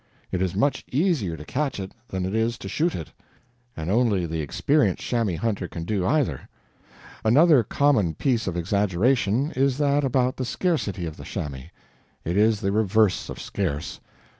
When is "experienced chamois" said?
4.41-5.37